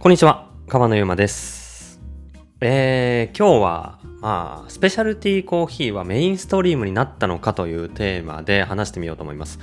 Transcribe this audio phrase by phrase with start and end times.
[0.00, 2.00] こんにちは、川野ゆうまです。
[2.60, 9.58] えー、今日は、まあ、スペシャルティーコーヒーはメインストリームになったのかというテーマで話してみようと思います。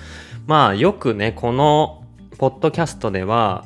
[0.45, 2.03] まあ、よくね、この
[2.37, 3.63] ポッドキャストでは、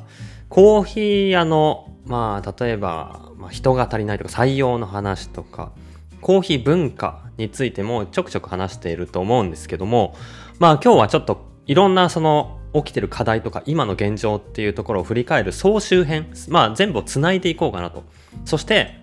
[0.48, 5.72] コーヒー屋の、まあ、例えば、まあ、人が足りないとか採用の話とか、
[6.20, 10.14] コーヒー文化についてもちょくちょく話していると思うんですけども、
[10.60, 18.04] まあ今日はちょっといろんなその起きてる課題とか今の現状っていうところを振り返る総集編、まあ全部をつないでいこうかなと。
[18.44, 19.00] そして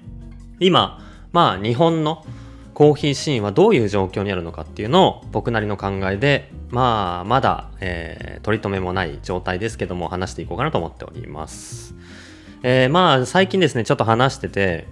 [0.59, 0.99] 今、
[1.31, 2.25] まあ日本の
[2.73, 11.95] コーヒーシーンはどういう状況にあるのかっていうのを僕なりの考えで、まあまだ、えー取り留めもない状態ですけども話していこうかなと思っております。
[12.63, 14.87] えーまあ最近ですね、ちょっと話してて、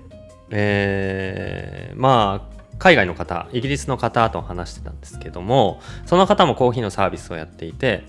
[0.50, 8.04] えーまあ海外の方イギリスの方と話してたんですけどもその方もコーヒーのサービスをやっていて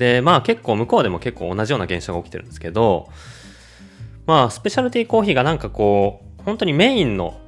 [0.00, 3.10] でまあ結構向こうでも結構同じような現象が起きてるんですけど
[4.24, 7.38] まあスペシャルティーコーヒーがなんかこう本当にメインの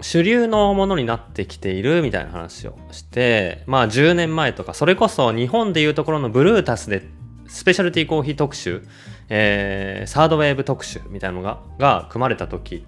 [0.00, 7.04] 主流のものになってきているみたいな話をしてまあ10年前とかそれこそ日本でいうところのブルータスで
[7.46, 8.82] スペシャルティーコーヒー特集、
[9.28, 12.86] えーサードウェーブ特集みたいなのがが組まれた時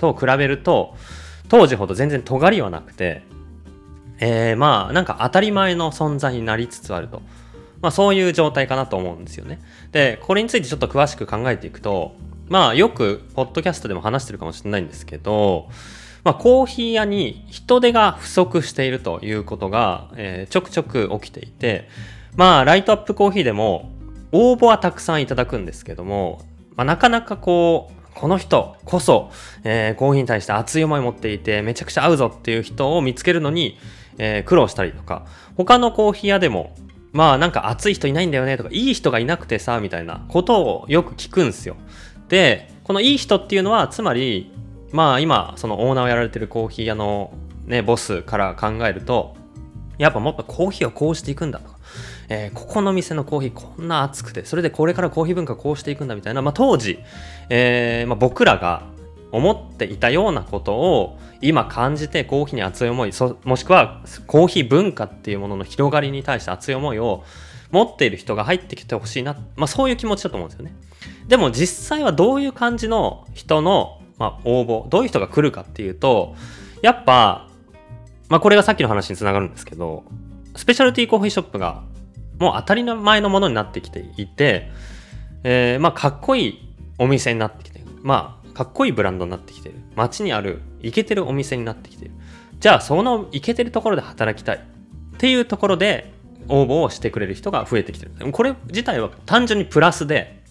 [0.00, 0.96] と比べると
[1.48, 3.22] 当時ほど全然尖りはなくて、
[4.18, 7.22] えーまあなんか当たり前の存在になりつつあると、
[7.80, 9.60] まあ、そういう状態かなと思うんですよね。
[9.92, 12.16] でこれについてちょっと詳しく考えていくと
[12.48, 15.68] まあよくポッドキャストでも話してるかもしれないんですけど、
[16.24, 21.88] まあ、コーヒー屋に人手が不足しているということが、えーちょくちょく起きていて
[22.36, 23.92] まあライトアップコーヒーでも
[24.32, 26.42] 応募はたくさんいただくんですけども、
[26.76, 29.30] まあ、なかなかこうこの人こそ、
[29.62, 33.78] えーコーヒーに対して熱い思い持っていてめちゃくちゃ合うぞっていう人を見つけるのに、
[34.16, 35.26] えー苦労したりとか
[35.56, 36.74] 他のコーヒー屋でも
[37.18, 41.74] まあなんか熱い人いないんだよねとかいい人がいなくてさみたいなことをよく聞くんですよ。
[42.28, 44.52] でこのいい人っていうのはつまり
[44.92, 47.32] まあ今そのオーナーをやられてるコーヒー屋の
[47.64, 49.34] ねボスから考えると
[49.98, 51.78] やっぱもっとコーヒーをこうしていくんだとか、
[52.28, 57.00] えーここの店のコーヒーこんな熱くてそれでこれからコーヒー文化こうしていくんだみたいな、まあ、当時、
[57.50, 58.84] えーまあ、僕らが
[59.30, 63.12] 思っていたようなことを今感じてコーヒーに熱い思い
[63.44, 67.24] もしくはコーヒー文化っていうものの広がりに対して熱い思いを
[67.70, 70.74] 持っている人が入ってきてほしいな、まあ、そういう気持ちだと思うんですよね。
[71.26, 76.34] でも実際はどういう感じの人の、まあ、応募どういう人が来るかっていうと
[76.80, 77.48] やっぱ、
[78.30, 80.04] まあ、これがさっきの話につながるんですけど
[80.56, 81.82] スペシャルティーコーヒーショップが
[82.38, 84.70] もう当たり前のものになってきていて、
[85.44, 89.76] えーまあかっこいいお店になってきてまあかっこいいブランドになってきてる。
[89.94, 92.10] 街にあるイケてるお店になってきてる。
[92.58, 94.56] じゃあそのイケてるところで働きたい。
[94.56, 94.60] っ
[95.16, 96.12] ていうところで
[96.48, 98.32] 応募をしてくれる人が増えてきてる。
[98.32, 100.42] これ自体は単純にプラスで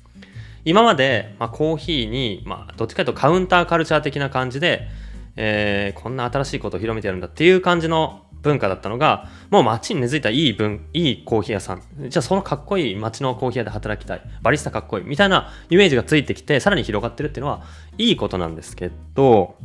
[0.64, 4.88] 今まで、まあ、コーヒーに、まあ、どっちかというとカウンターカルチャー的な感じで、
[5.36, 11.82] えーこんな新しいことを広めてやるんだっていう感じの文化だったのがもう街に根付いたいい文いいコーヒー屋さん。
[12.10, 14.22] じゃあそのかっこいい街のコーヒー屋で働きたい。
[14.42, 17.64] バリスタかっこいいみたいなイメージがついてきてさらに広がってるっていうのは
[17.98, 19.56] いいことなんですけど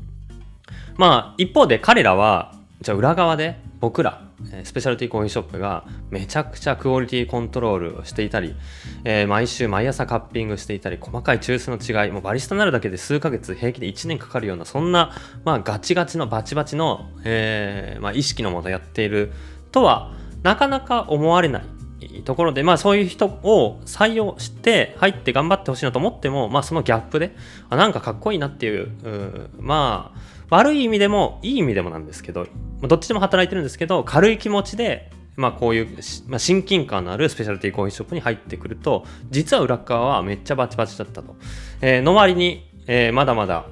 [0.97, 4.23] まあ一方で彼らはじゃあ裏側で僕ら
[4.65, 8.57] スペシャルティコーヒーショップがめちゃくちゃクオリティコントロールをしていたり、
[9.05, 15.13] えー毎週毎朝カッピングしていたり細かい抽出の違いもうバリスタになるだけで数ヶ月平気で1年かかるようなそんな、
[15.45, 19.33] まあ、ガチガチのバチバチの、えーまあ、意識のもとやっている
[19.71, 27.37] とはなかなか思われないところで、まあ、そういう人を採用して入って頑張ってほしいなと思っても、まあ、そのギャップで
[27.71, 32.47] あなんかかっこいいなっていううまあ悪い意味でもいい意味でもなんですけど
[32.83, 41.37] どっちでも働いてるんですけど軽い気持ちで、まあ、こういう、まあ、親近感のあるスペシャルティーコーヒーショップに入ってくると実は裏側はめっちゃバチバチだったと、
[41.81, 43.65] えーの割に、えーまだまだ、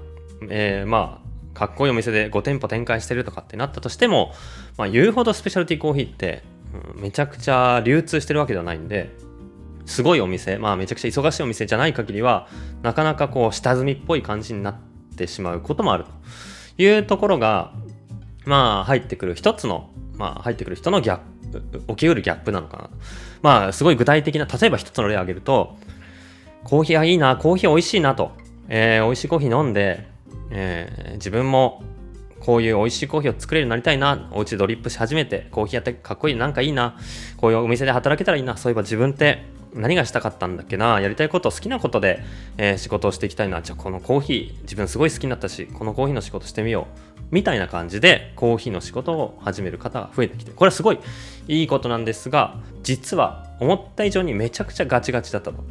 [0.49, 4.33] えーまあかっこいいお店で5店舗展開してるとかってなったとしても、
[4.79, 6.43] まあ、言うほどスペシャルティーコーヒーって、
[6.95, 9.11] うんめちゃくちゃ流通してるわけではないんで
[9.85, 12.49] すごいお店まあめちゃくちゃ忙しいお店じゃない限りは
[12.83, 14.77] なかなかこう下積みっぽい感じになっ
[15.17, 16.11] てしまうこともあると。
[16.83, 17.73] いうところが
[18.45, 21.19] まあ入ってくる一つのまあ入ってくる人のギャッ
[21.53, 22.91] プ起きうるギャップなのかな。
[23.43, 25.77] まあすごい具体的な例えば一つの例を挙げると
[26.65, 28.33] コーヒーがいいなコーヒー美味しいなと、
[28.69, 30.07] えー美味しいコーヒー飲んで、
[30.51, 31.83] えー自分も
[32.39, 34.31] こういう美味しいコーヒーを作れるようになりたいな。
[34.33, 36.97] お家でドリップし始めてコーヒーやってかっこいいなんかいいな。
[37.37, 38.57] こういうお店で働けたらいいな。
[38.57, 39.45] そういえば自分って
[39.75, 41.01] 何がしたかったんだっけな？
[41.01, 42.23] やりたいこと好きなことで、
[42.59, 43.63] えー仕事をしていきたいな。
[43.63, 46.89] じゃあこのコーヒー自分すごい好きになったしこのコーヒーの仕事してみよ
[47.19, 47.21] う。
[47.31, 50.99] みたいな感じでコーヒーの仕事を始める方が増えてきてこれはすごい
[51.47, 55.63] いいことなんですが実は思った以上にめちゃくちゃガチガチだったと。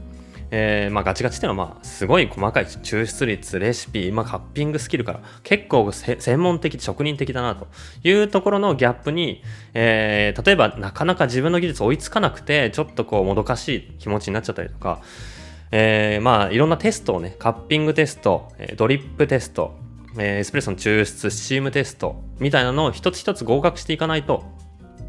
[0.51, 7.67] えー、まあ、ガチガチっていうのはまあすごい細かい抽出率レシピ、まあ、カッピングスキルから結構専門的職人的だなと
[8.03, 9.43] いうところのギャップに、
[9.73, 15.01] えー、例えばなかなか自分の技術追いつかなくてちょっとこうもどかしい気持ちになっちゃったりとか、
[15.71, 19.77] えー、まあいろんなテストをねカッピングテストドリップテスト
[20.17, 24.43] エスプレッソの抽出スチームテストみたいなのを一つ一つ合格していかないと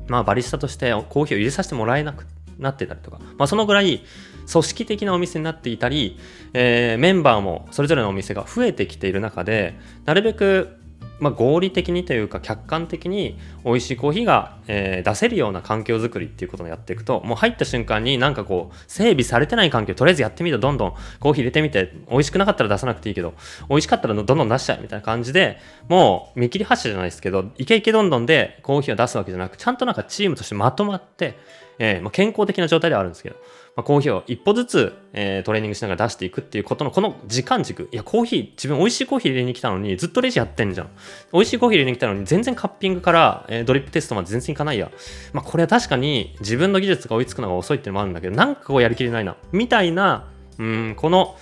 [0.08, 2.26] まあバリスタとしてコーヒーを入れさせてもらえなく
[2.58, 4.04] なってたりとか、まあ、そのぐらい
[4.50, 6.19] 組織的なお店になっていたり、
[6.52, 10.81] えー、メンバーもそれぞれのお店が増えてきている中でなるべく
[11.20, 23.35] まあ、合理的にというか客観的に美味しいコーヒーが、えー、出せるような環境づくりっていうことをやっていくともう入った瞬間になんかこう整備されてない環境とりあえずやってみてどんどんコーヒー入れてみて美味しくなかったら出さなくていいけど
[23.69, 25.58] 美味しかったらどんどん出しちゃえみたいな感じで
[25.88, 31.38] もう見切り発車じゃないですけどイケイケどんどんでコーヒーを出すわけじゃなくちゃんとなんかチームとしてまとまって、
[31.80, 33.36] えーまあ、健康的な状態ではあるんですけど
[33.76, 37.88] まあ、コーヒーを一歩ずつ、えー、トレーニングしながら出していくっていうことのこの時間軸。
[37.92, 40.90] いやコーヒー自分美味しいコーヒー入れに来たのにずっとレジやってんじゃん。
[41.32, 44.90] 美味しいコーヒー入れに来たのに全然カッピングから、えー、ドリップテストまで全然いかないや。
[45.32, 49.36] まあこれは確かに自分の技術が追いつくのが遅いっていうのもあるんだけどなんかこうやりきれないな。
[49.52, 50.28] みたいな
[50.58, 51.36] うんこの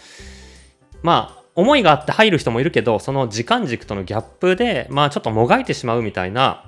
[1.03, 6.65] まあ思いがあって入る人もいるけどその時間軸とのギャップでまあちょっともがいてしまうみたいな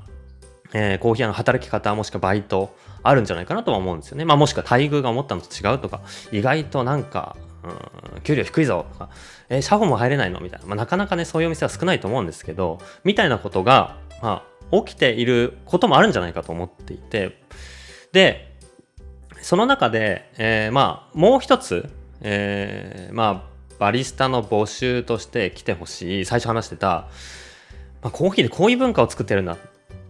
[0.72, 4.24] えー、コーヒー屋の働き方もしくはバイトあるんじゃないかなとは思うんですよね。
[4.24, 6.00] まあ、もしくは待遇が思ったのと違うとか、
[6.32, 7.36] 意外となんか、
[8.14, 9.10] うん、給料低いぞとか、
[9.48, 17.42] えー、シャフも入れないのみたいな、まあ、なかなかね、そういうお店は少ないと思うんですけど、みたいなことが、まあ、起きていることもあるんじゃないかと思っていて、
[18.12, 18.56] で、
[19.42, 21.88] その中で、えー、まあ、もう一つ、
[22.20, 27.08] えー、まあ、バリスタの募集として来てほしい、最初話してた、
[28.02, 29.56] まあ、コーヒーでこういう文化を作ってるんだ。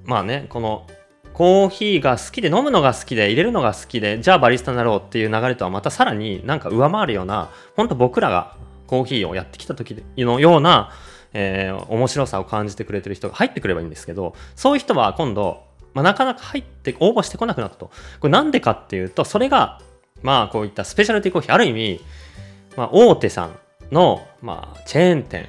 [0.05, 0.87] まあね、この
[1.33, 8.57] コーヒーが好きで飲むのが好きで入れるのが好きでじゃあバリスタになろうっていう流れとはまたさらになんか上回るような本当僕らが
[8.87, 10.91] コーヒーをやってきた時のような、
[11.33, 15.63] えー、面白さを感じてくれてる人が入ってくればいいんですけどそういう人は今度、
[15.95, 17.91] まあ、なかなか入って応募してこなくなったと。
[18.21, 19.81] これなんでかっていうとそれが
[20.23, 22.01] まあこういったスペシャルティコーヒーある意味、
[22.77, 23.59] まあ、大手さん
[23.93, 25.49] の、まあ、チェーン店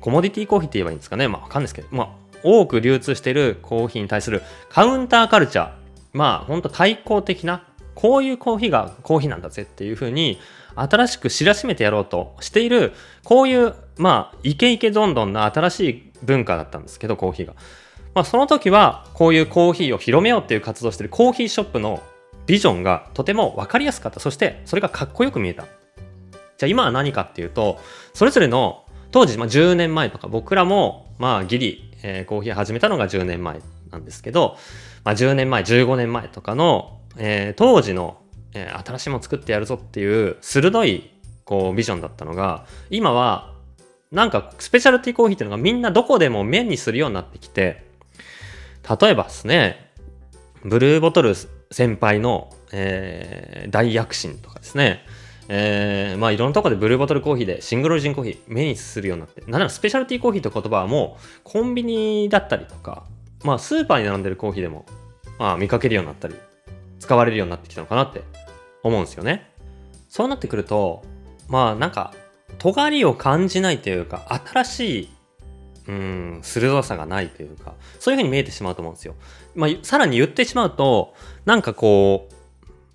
[0.00, 1.28] コモディティコーヒーって言えばいいんですかね。
[1.28, 2.08] まあわかんないですけど、まあ、
[2.42, 5.70] 多く流通しているコーヒーに対するカウンターカルチャー。
[6.12, 7.64] まあ本当対抗的な
[7.94, 10.38] こういうコーヒーがコーヒーなんだぜっていうふうに
[10.74, 12.92] 新しく知らしめてやろうとしている
[13.24, 17.54] こういうまあイケイケどんどんな新しい文化だったんですけどコーヒーが、
[18.14, 22.02] まあ、その時はこういうコーヒーを広めようっていう活動しているコーヒーショップの
[22.46, 24.20] ビジョンがとても分かりやすかった。
[24.20, 25.64] そしてそれがかっこよく見えた。
[25.64, 25.70] じゃ
[26.64, 27.78] あ今は何かっていうと
[28.12, 33.60] それぞれの当時、まあ、10年前とか僕らもまあギリえー、コーヒー始めたのが10年前
[33.90, 34.56] なんですけど、
[35.04, 38.18] まあ、10年前15年前とかの、えー、当時の、
[38.54, 41.10] えー、新しいもの作ってやるぞっていう鋭い
[41.44, 43.52] こうビジョンだったのが今は
[44.12, 47.86] なんかスペシャルティコーヒーっていうのがみんなどこでも目にするようになってきて
[49.00, 49.90] 例えばですね
[50.64, 51.34] ブルーボトル
[51.70, 55.04] 先輩の、えー、大躍進とかですね
[55.52, 63.02] えー、まあいろんなとこでブルーボトルコーヒーでシングルオリジンコーヒー目にするようになって、なんならスペシャルティーコーヒーって言葉はもうコンビニだったりとか、
[63.42, 64.86] まあスーパーに並んでるコーヒーでも、
[65.40, 66.36] まあ見かけるようになったり、
[67.00, 68.22] 使われるようになってきたのかなって
[68.84, 69.50] 思うんですよね。
[70.08, 71.02] そうなってくると、
[71.48, 72.14] まあなんか、
[72.58, 75.08] 尖りを感じないというか、新しい、
[75.88, 79.16] うん、鋭さがないというか、そういう風に見えてしまうと思うんですよ。
[79.56, 81.12] まあ、さらに言ってしまうと、
[81.44, 82.34] なんかこう、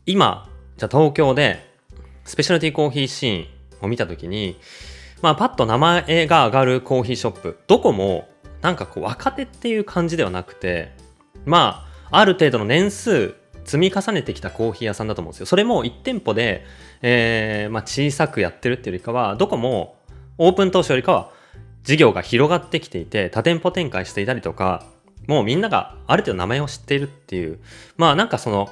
[0.06, 0.48] 今、
[0.78, 1.75] じゃあ東京で
[2.26, 3.48] スペシャルティーコーヒーシーン
[3.82, 4.60] を見た時に、
[5.22, 8.28] まあ、パッと名前が上がるコーヒーショップ、どこも、
[8.62, 10.92] なんかこう、若手っていう感じではなくて、
[11.46, 15.46] まあ、ある程度の年数、積み重ねてきたコーヒー屋さんだと思うんですよ。
[15.46, 16.66] それも1店舗で、
[17.02, 19.98] えー、まあ、小さくやってるっていうよりかは、どこも
[20.38, 21.32] オープン当初よりかは
[21.84, 24.84] 事業が広がってきていて、多店舗展開していたりとか、
[25.28, 27.60] もうみんながある程度名前を知っているっていう、
[27.98, 28.70] まあなんかその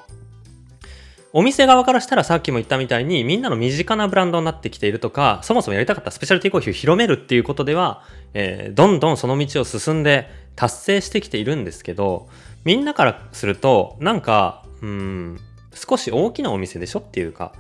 [1.36, 8.04] お店側からしたらさっきも言ったみたいにみんなの身近なブランドになってきているとか、そもそもやりたかったスペシャルティーコーヒーを広めるっていうことでは、
[8.36, 12.30] えー、どんどんその道を進んで達成してきているんですけど、
[12.66, 15.40] みんなからすると、なんか、うん、
[15.74, 17.54] 少し大きなお店でしょっていうか、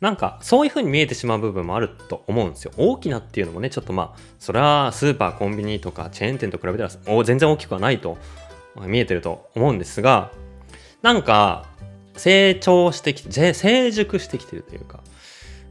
[0.00, 2.72] なんかそういう風に見えてしまう部分もあると思うんですよ。
[2.76, 8.18] 大きなっていうのもね、ちょっとまあ、それはスーパー、コンビニとかチェーン店と比べたら全然大きくはないと
[8.86, 10.30] 見えてると思うんですが、
[11.00, 11.64] なんか
[12.16, 15.00] 成長してきて、成熟してきてるというか、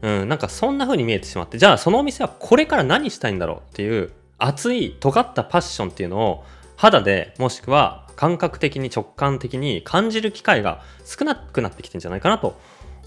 [0.02, 6.44] うん、なんかそんな風に見えてしまって、じゃあそのお店はこれから何したいんだろうっていう熱い尖ったパッションっていうのを
[6.76, 12.58] 肌でもしくは感覚的に直感的に感じる機会が少なくなってきてんじゃないかなと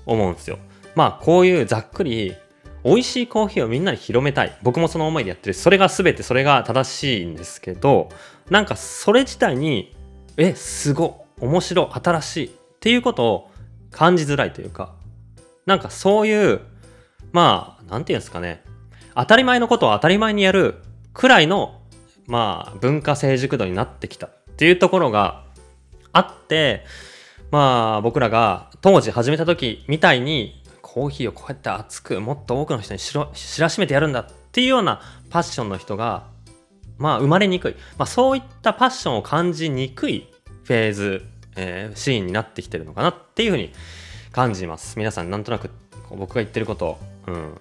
[0.06, 0.58] 思うんですよ。
[0.96, 2.36] まあこういうざっくり
[2.84, 4.58] 美味しいコーヒーをみんなに広めたい。
[4.64, 5.54] 僕もその思いでやってる。
[5.54, 8.10] それが全てそれが正しいんですけど
[8.50, 9.96] なんかそれ自体に
[10.38, 12.57] えすご面白新しい。
[12.78, 13.52] っていうことを
[13.92, 14.94] 感じづらいというか
[15.66, 16.62] なんかそういう
[17.32, 18.64] まあ何て言うんですかね。
[19.16, 20.76] 当たり前のことを当たり前にやる
[21.14, 21.82] くらいの
[22.28, 25.44] まあ文化成熟度になってきたっていうところが
[26.14, 26.86] あって
[27.52, 36.28] まあ僕らが当時始めた時みたいにコーヒーをこうやって熱くもっと多くの人に知らしめてやるんだっていうようなパッションの人が
[36.98, 40.28] まあ生まれにくい、まあ、そういったパッションを感じにくい
[40.64, 41.26] フェーズ、
[41.58, 43.74] えー、シーンになってきてるのかなっていうふうに
[44.32, 44.98] 感じます。
[44.98, 45.70] 皆さんなんとなく
[46.10, 46.98] 僕が言ってること
[47.28, 47.60] うん、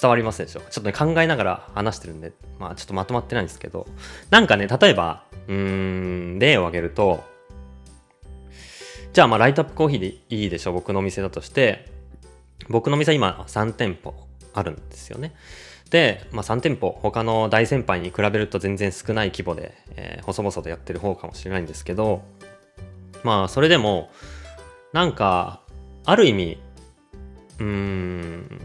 [0.00, 0.64] 伝わりますでしょう。
[0.64, 3.86] かちょっとね考えながら話してるんでまあちょっとまとまってないんですけど。
[4.30, 7.24] なんかね例えばうーん例を挙げると
[9.12, 11.86] じゃあまあライトアップコーヒーでいいでしょ僕のお店だとして
[12.68, 14.14] 僕の店今3店舗
[14.52, 15.34] あるんですよね。
[15.90, 22.24] で、まあ、3店舗他の大先輩に比べると全然少ない規模で、えー、細々とやってる方かもしれないんですけど
[23.26, 24.08] まあそれでも
[24.92, 25.60] なんか
[26.04, 26.58] ある意味
[27.58, 28.60] うん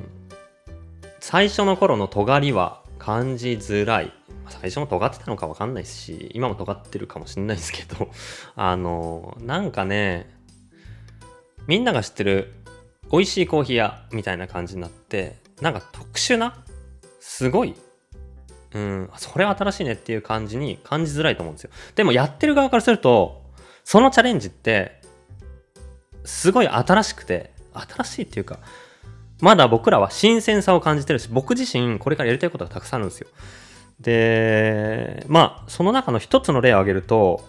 [1.20, 4.14] 最初の頃の尖りは感じづらい。
[4.50, 8.10] 最初も尖ってたのか分かんないし今も尖ってるかもしんないですけど
[8.58, 10.30] あのなんかね
[11.68, 12.54] みんなが知ってる
[13.10, 16.66] 美味しいコーヒー屋みたいな感じになってなんか特殊な
[17.22, 17.76] すごい
[18.74, 21.70] うんそれは新しいねっていう感じに感じづらいと思うんですよ。
[21.96, 23.41] でもやってる側からすると
[23.84, 25.02] そのチャレンジって
[26.24, 28.60] すごい新しくて新しいっていうか
[29.42, 33.28] まだ僕らは新鮮さを感じてるし僕自身これからやりたいことがたくさんあるんですよ。
[34.00, 37.44] でまあその中の一つの例を挙げると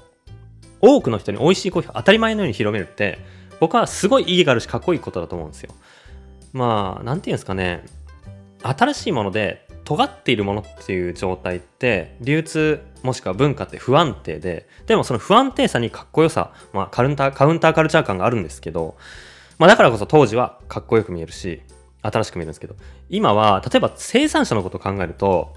[0.80, 3.18] 多くの人に美味しいコーヒーを当たり前のように広めるって
[3.60, 5.74] 僕はすごい意義があるしかっこいいことだと思うんですよ。
[6.52, 7.84] まあ何て言うんですかね。
[8.62, 18.96] 新しいもので尖っているものっていう状態って流通もしくは文化って不安定ででもその不安定さにかっこよさ、まあ、カウンターカウンターカルチャー感があるんですけど、
[19.58, 21.62] まあ、だからこそ当時はかっこよく見えるし
[22.02, 22.76] 新しく見えるんですけど
[23.08, 25.54] 今は例えば生産者のことを考えると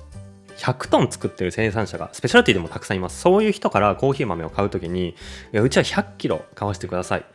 [0.57, 3.19] 100トン作ってる生産者がスペシャルティでもたくさんいます。
[3.19, 5.15] そういう人からコーヒー豆を買うときに
[5.51, 7.25] うちは100キロ買わせてください。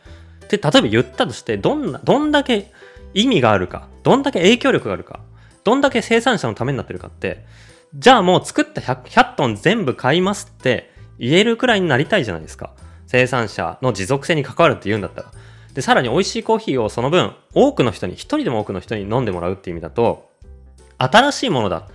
[0.45, 2.71] って例えば言ったとしてどんなどんだけ
[3.13, 5.19] 意味があるかどんだけ影響力があるか
[5.63, 7.45] どんだけ生産者のためになってるかって
[7.95, 12.73] じゃあもう作った 100, 100トン全部買いますって言えるくらいになりたいじゃないですか
[13.07, 15.31] 生産者の持続性に関わるって言うんだったら
[15.73, 20.29] で、さらに美味しいコーヒーをその分、多くの人に、一人でも多くの人に飲んでもらうっていう意味だと、
[20.97, 21.87] 新しいものだ。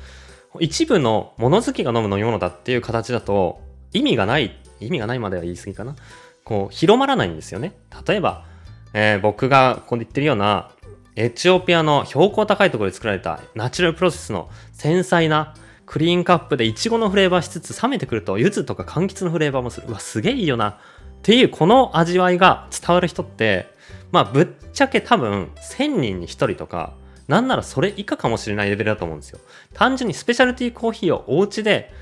[0.59, 3.61] 一部の物好きが飲む飲み物だっていう形だと、
[3.93, 5.95] 意味がない、意味がないまでは言い過ぎかな。
[6.45, 7.75] こう、広まらないんですよね。
[8.07, 8.45] 例えば、
[8.95, 10.71] えー、僕がここで言ってるような、
[11.15, 15.55] エチオピアの標高高いところで作られたナチュラルプロセスの繊細な
[15.87, 19.87] クリーンカップでイチゴのフレーバーしつつ冷めてくると柚子とか柑橘のフレーバーもする。
[19.89, 20.69] うわ、すげえいいよな。
[20.69, 20.79] っ
[21.23, 23.75] ていうこの味わいが伝わる人って
[24.13, 26.95] まあぶっちゃけ多分1000人に1人とか
[27.27, 29.41] なんならそれ以下かもしれないレベルだと思うんですよ
[29.75, 31.93] 単純にスペシャルティーコーヒーをお家で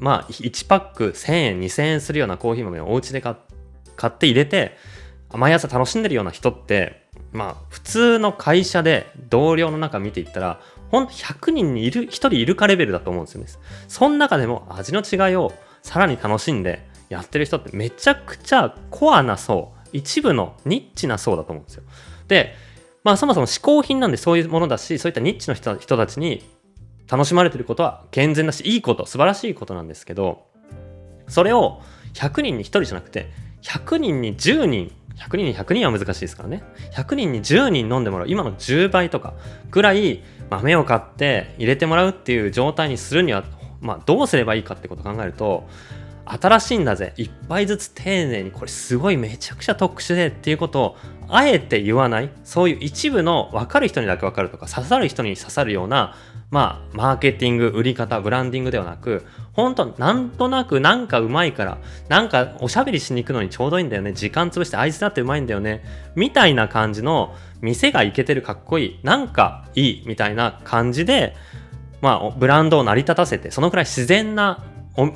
[0.00, 4.76] まあ1パック1000円2000円するようなコーヒー豆をお家で買って入れて
[5.32, 13.48] 毎朝楽しんでるような人ってまあ普通の会社で同僚の中見ていったらほんと100人にいる1人いるかレベルだと思うんですよね
[13.88, 21.82] その中でも味の違いをさらに楽しんでやってる人ってめちゃくちゃコアな層一部のニッチな層だと思うんですよ。
[22.28, 22.54] で、
[23.02, 26.48] まあそもそも嗜好品なんでそういうものだしそういったニッチの人人たちに
[27.10, 30.46] 楽しまれてることは健全だしいいこと素晴らしいことなんですけど
[31.26, 31.80] それを
[32.14, 33.30] 100人に1人じゃなくて
[33.62, 36.62] 100人に10人100人に100人は難しいですからね。
[36.94, 38.28] 100人に10人飲んでもらう。
[38.28, 39.34] 今の10倍とか
[39.70, 43.44] ぐらい豆を買って入れてもらうっていう状態にするには、
[43.80, 45.68] まあ、どうすればいいかってことを考えると
[46.24, 47.12] 新しいんだぜ。
[47.16, 50.96] 一杯ずつ丁寧にこれすごいめちゃくちゃ特殊でっていうことを
[51.28, 52.30] あえて言わない。
[52.44, 56.14] そういう一部の分かる人にだけ分かるとか刺さる人に刺さるような
[56.50, 61.78] まあマーケティング売り方ブランディングではなく本当なんとなくなんかうまいから
[62.08, 64.12] なんかおしゃべりしに行くのにちょうどいいんだよね。
[64.12, 65.84] 時間潰してあいつだってうまいんだよね。
[66.16, 69.00] みたいな感じの店がいけてるかっこいい。
[69.02, 71.36] なんかいいみたいな感じで
[72.00, 74.64] まあブランドを成り立たせてそのくらい自然な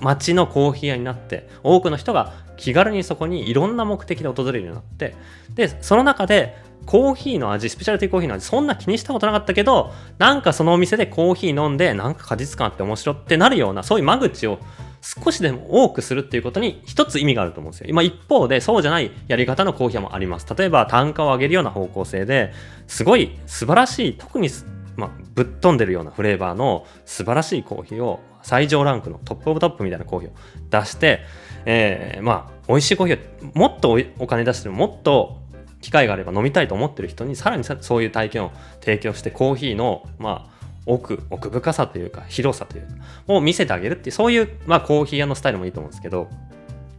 [0.01, 5.15] 街のコーヒー屋になって多くの人が気軽にそこにいろんな目的で訪れるようになって
[5.55, 14.59] でその中でコーヒーの味スペシャルティーコーヒーの味そんな気にしたことなかったけどなんかそのお店でコーヒー飲んでなんか果実感あって面白ってなるようなそういう間口を
[15.01, 17.89] 少しでも多くするっていうことに一つ意味があると思うんですよ。
[17.91, 20.47] 今一方でそうじゃないやり方のコーヒーもあります。
[20.55, 22.55] 例えば単価を上げるような方向性で
[22.87, 24.49] すごい素晴らしい、特に
[24.97, 30.33] まあ、ぶっ飛んでるようなフレーバーの素晴らしいコーヒーを最上ランクのトップオブトップみたいなコーヒーを
[30.71, 31.21] 出して、
[31.65, 35.41] えー、まあ美味しいコーヒーをもっとお金出してもっと
[35.81, 40.55] 機会があれば飲みたいと思ってる人にさらにそういう体験を提供してコーヒーのまあ
[40.87, 42.95] 奥奥深さというか広さというか
[43.29, 46.29] を見せてあげるっていうそういう、まあ、コーヒー屋のスタイルもいいと思うんですけど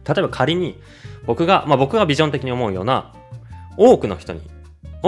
[0.06, 0.80] 例えば仮に
[1.26, 3.12] 僕が、まあ、僕がビジョン的に思うような
[3.76, 4.40] 多くの人に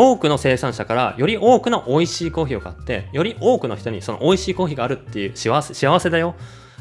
[0.00, 6.36] 多くの生産者からより多くの美味しいコーヒーを買ってより多くの人にその美味しいコーヒーがあるっていう幸せ幸せだよ。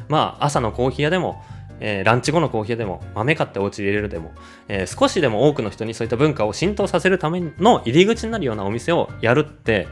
[0.08, 1.42] まあ朝のコーヒー屋でも
[1.80, 4.32] えー、ランチ後のコーヒー屋でも豆買ってお家入れるでも、
[4.68, 9.88] えー、少しでも多くの人にそういった文化を浸透させるための入り口になるようなお店をやるって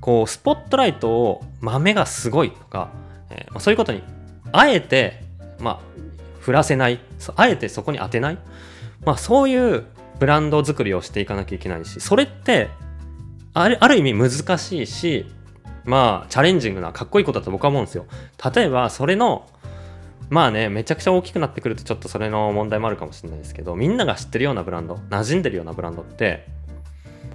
[0.00, 2.90] こうスポットライトを豆がすごいとか、
[3.30, 4.02] えーま、そういうことに
[4.52, 5.22] あえて
[5.60, 5.80] まあ
[6.40, 7.00] 振らせない
[7.36, 8.38] あえてそこに当てない、
[9.04, 9.84] まあ、そういう
[10.18, 12.70] ブランド作りをしていかなきゃいけないしそれって
[13.54, 15.26] あるある意味難しいし
[15.84, 18.06] まあチャレンジングなかっこいいことだと僕は思うんですよ
[18.54, 19.48] 例えばそれの
[20.28, 26.48] まあね、めちゃくちゃ大きくなってくるとちょっとそれの問題もあるかもしれないですけど、みんなが知ってるようなブランド、馴染んでるようなブランドって、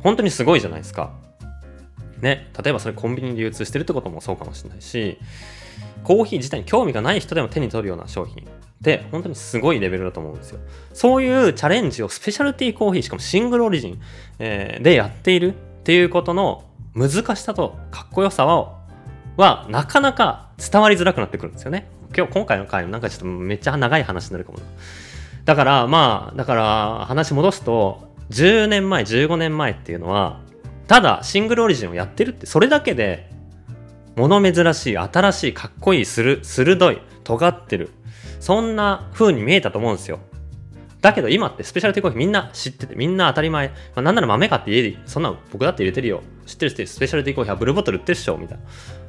[0.04, 1.14] 本当にすごいじゃないですか。
[2.20, 5.18] ね、例えばそれコンビニに流通してるってこともそうかもしれないし、
[6.04, 8.46] コーヒー自体に興味がない人でも手に取るような商品
[8.82, 10.60] って本当にすごいレベルだと思うんですよ。
[10.94, 14.02] そういうチャレンジをスペシャルティーコーヒー、しかもシングルオリジン、
[14.40, 16.64] えー、でやっているっていうことの
[16.96, 18.80] 難しさとかっこよさは、
[19.38, 21.88] はなかなか伝わりづらくなってくるんですよね。
[22.16, 24.60] 今日今回の回なんかちょっとめっちゃ長い話になるかも。
[25.46, 30.42] だからまあ、だから話戻すと、10年前、15年前っていうのは、
[30.88, 33.30] ただシングルオリジンをやってるって、それだけで、
[34.16, 37.92] 物珍しい、新しい、かっこいい、する、鋭い、尖ってる。
[38.42, 40.20] そんな風に見えたと思うんですよ。
[41.00, 43.70] だけど今ってスペシャルティコーヒーみんな知ってて、みんな当たり前。
[43.70, 46.22] まあ、なんなら豆買って家で、そんな僕だって入れてるよ。
[46.46, 48.64] 知ってるってスペシャルティコーヒーはブルーボトル売ってるっしょみたいな。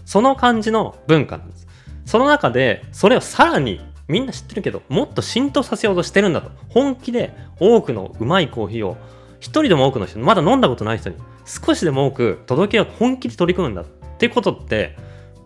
[0.05, 1.67] その感じの文化なんです。
[2.05, 8.97] その中でそれをさらにみんな知ってるけどもっと浸透させようとしてるんだと本気で多くのうまいコーヒーを
[9.40, 13.85] 一人でも多くの人まだ飲んだことない人に少しでも多く届けようと本気で取り組むんだっ
[14.18, 14.97] てことって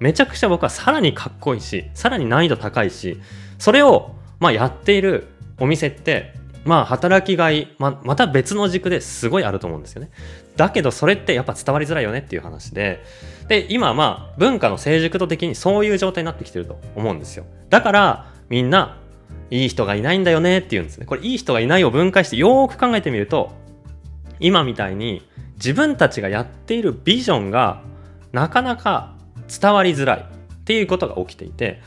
[0.00, 3.20] めちゃくちゃ僕はさらにかっこいいしさらに難易度高いし
[3.58, 10.10] それをまあやっているお店ってまあ働きがいままた別の軸ですごいあると思うんですよね
[10.56, 13.04] だけどそれってやっぱ伝わりづらいよねっていう話で
[13.48, 17.44] で、今まあ文化の成熟度的にそういう状態になってきてると思うんですよ。
[17.70, 18.98] だからみんな
[19.50, 21.06] いい人がいないんだよねっていうんですね。
[21.06, 23.52] これいい人がいないを分解してよーく考えてみると
[24.40, 27.82] 今みたいに自分たちがやっているビジョンが
[28.32, 29.14] なかなか
[29.60, 31.80] 伝わりづらいっていうことが起きていて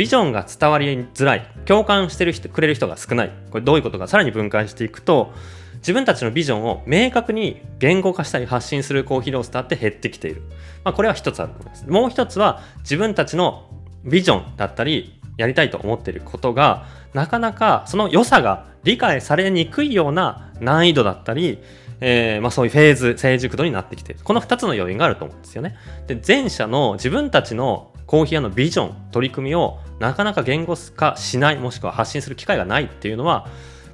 [0.00, 5.34] ビジョンが伝わりづらい共感してる人くれる人が少ないこれどういうことかさらに分解していくと
[5.80, 10.42] 自分たちのビジョンを明確に言語化したり発信するコーヒーロースターって減ってきている。
[10.84, 11.86] まあ、これは一つあると思います。
[11.86, 13.70] もう一つは自分たちの
[14.04, 21.62] ビジョンだったり、やりたいと思っていることが、なかなかその良さが理解されにくいような難易度だったり、
[22.00, 24.20] えー、まあ、そういうフェーズ、成熟度になってきている。
[24.24, 25.76] この2つの要因があると思うんですよね。
[26.06, 33.46] で、前者の自分たちのコーヒー屋のビジョン、取り組みをなかなか言語化しない、もしくは発信する機会がないっていうのは、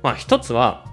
[0.02, 0.86] まあ一つは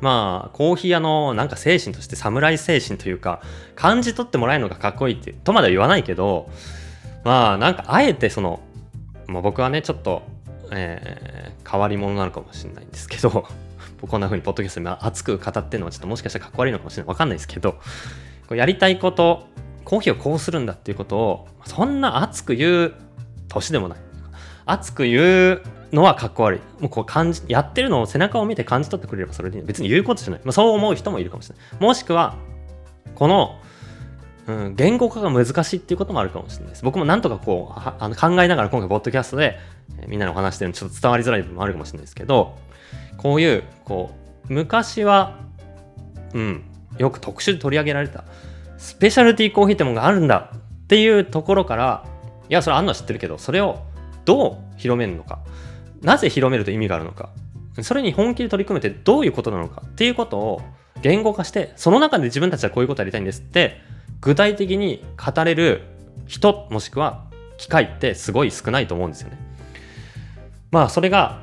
[0.00, 3.42] まあコーヒー屋のなんか精神として侍精神というか
[3.74, 6.48] 感じ取ってもらえるのがかっこいいってとまでは言わないけど
[7.22, 8.60] まあなんかあえてその、
[9.26, 10.22] まあ、僕はねちょっと、
[10.72, 13.46] えー、変わり者なのかもしれないんですけど
[14.00, 17.08] こんな風にポッドキャストで熱く語ってるのはちょっともしかしたらかっこ悪いのかもしれない。
[17.08, 19.48] わかんないですけどこうやりたいこと
[19.88, 22.94] コーヒーをこうするんだっていうことをそんな熱く言う
[23.48, 23.98] 年でもない
[24.66, 25.62] 熱く言う
[25.94, 26.60] のはかっこ悪い。
[26.82, 30.40] もうこう感じ、やってるのを背中を見て感じ取ってくれればそれで別に言うことじゃない。
[30.44, 31.82] まあ、そう思う人もいるかもしれない。
[31.82, 32.36] もしくは、
[33.14, 33.58] この、
[34.46, 36.84] うん、言語化が難しいっていうこともあるかもしれないです。
[36.84, 39.58] 僕もなんとかこう、あの考えながら今回、ポッドキャストで、
[40.02, 42.58] え、みんなのお話してるのちょっと伝わりづらい部分もあるかもしれないですけど、
[43.16, 44.10] こういう、こ
[44.50, 45.38] う、昔は、
[46.34, 46.64] うん、
[46.98, 48.24] よく特集で取り上げられた、
[48.78, 52.06] スペシャルティーコーヒーってものがあるんだっていうところから、
[52.48, 53.82] いや、それあんのは知ってるけど、それを
[54.24, 55.40] どう広めるのか。
[56.02, 57.30] なぜ広めると意味があるのか
[57.82, 60.62] それに本気で取り組めてどういうことなのかっていうことを
[61.02, 63.80] 言語化してその中で自分たちはこういうことやりたいんですって
[64.20, 65.82] 具体的に語れる
[66.26, 67.24] 人もしくは
[67.56, 69.38] 機会ってすごい少ないと思うんですよね。
[70.70, 71.42] まあそれが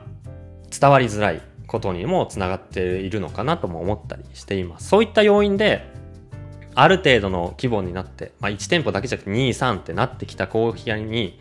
[0.77, 4.89] 伝わりづらいことにもつながっているのかなとも思ったりしています。
[4.89, 5.89] そういった要因で
[6.75, 11.39] ある程度の規模になって、まあ、1店舗だけじゃなくて2、3ってなってきたコーヒー屋に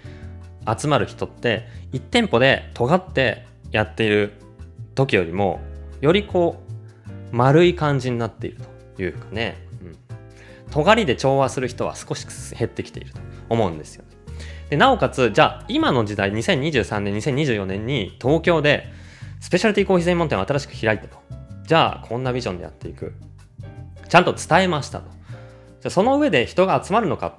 [0.78, 4.32] 集まる人って1店舗で尖ってやっている
[4.94, 5.60] 時よりも
[6.00, 6.62] よりこ
[7.32, 8.60] う丸い感じになっている
[8.96, 9.98] というかね、うん、
[10.70, 14.10] 尖りで調和する人は少し減ってきていると思うんですよ、ね、
[14.70, 18.92] でなおかつじゃあ今の時代2023年2024年に東京で
[19.44, 21.18] スペシャルティーコーヒー専門店を新しく開いたと。
[21.66, 23.12] じゃあこんなビジョンでやっていく。
[24.08, 25.13] ちゃんと伝えましたと。
[25.84, 27.36] じゃその上で人が集まるのか。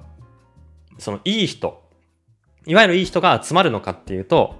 [0.98, 1.82] そのいい人。
[2.64, 4.54] いわゆるいい人が集まるのかっていうと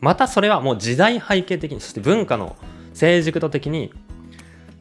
[0.00, 2.56] またそれはもう時代背景的にそして文化の
[2.92, 3.92] 成熟度的に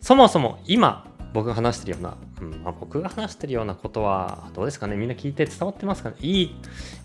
[0.01, 4.95] そもそも今僕が話してるような、うんまあ、僕が話してるようなことはどうですかね。
[4.95, 6.15] みんな聞いて伝わってますかね。
[6.19, 6.55] いい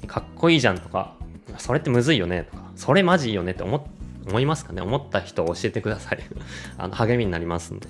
[0.06, 1.14] かっこいいじゃんとか
[1.56, 3.86] それってむずいよねとかそれマジいいよねって思
[4.26, 4.82] 思いますかね。
[4.82, 6.18] 思った人を教えてください。
[6.76, 7.88] あの励みになりますんで、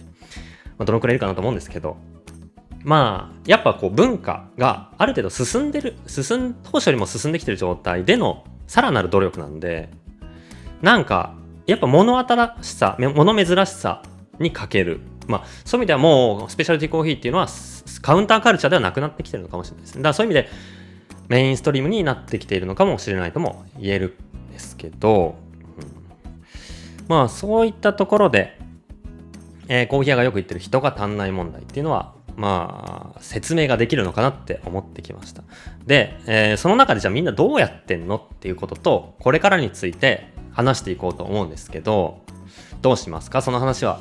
[0.79, 1.97] まあ、どのくらいいるかなと思うんですけど。
[2.85, 9.91] まあやっぱこう文化がある程度進んでる進ん当初よりも進んできてる状態でのさらなる努力なんで
[10.83, 11.35] なんか
[11.67, 14.03] やっぱ物新しさ物珍しさ
[14.39, 15.01] に欠ける。
[15.27, 17.49] まあそういう意味ではもうスペシャルティコーヒーっていうのは
[18.01, 19.99] カウンターカルチャーではなくなってきてるのかもしれないですね。
[19.99, 20.49] だからそういう意味で
[21.29, 24.17] メインストリームになってきているのかもしれないとも言える
[24.49, 25.37] んですけど、
[25.79, 28.59] うん、まあそういったところで、
[29.69, 35.43] えー、コーヒー屋がよく言ってる人が足んない問題っていうのはまあ、説明ができるのかなって思ってきました。
[35.87, 42.21] で、えー、その中でじゃあみんなどうやってんのっていうことと、これからについて話していこうと思うんですけど、
[42.81, 43.43] どうしますか？
[43.43, 44.01] その話は。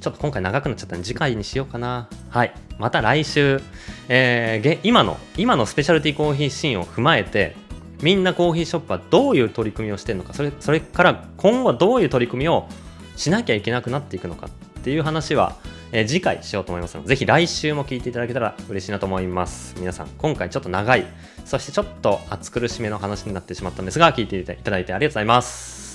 [0.00, 2.08] ちょっと今回長くなっちゃったんで次回にしようかな。
[2.30, 2.52] はい。
[2.78, 3.60] また来週、
[4.08, 7.56] えー、今の、今のスペシャルティコーヒーシーンを踏まえて、
[8.02, 12.68] みんなコーヒーショップはどういう取り組みをしてるのか、それそれから今後はどういう取り組みを
[13.16, 15.56] しなきゃいけなくなっていくのかっていう話は、
[15.92, 19.74] えー、次回しようと思いますので、ぜひ来週も聞いていただけたら嬉しいなと思います。
[19.78, 21.06] 皆さん、今回ちょっと長い、
[21.44, 25.85] そしてちょっと暑苦しめの話になってしまったんですが、聞いていただいてありがとうございます。